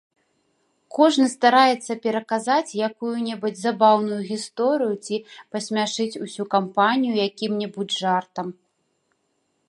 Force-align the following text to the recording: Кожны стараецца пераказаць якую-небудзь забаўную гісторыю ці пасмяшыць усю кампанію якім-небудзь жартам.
Кожны 0.95 1.25
стараецца 1.33 1.91
пераказаць 2.05 2.77
якую-небудзь 2.87 3.61
забаўную 3.65 4.17
гісторыю 4.31 4.95
ці 5.09 5.15
пасмяшыць 5.57 6.19
усю 6.29 6.43
кампанію 6.55 7.13
якім-небудзь 7.27 7.97
жартам. 8.05 8.47